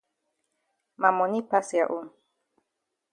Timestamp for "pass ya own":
1.49-2.07